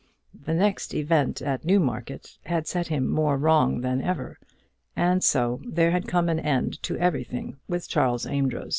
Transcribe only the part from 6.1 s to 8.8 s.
an end to everything with Charles Amedroz.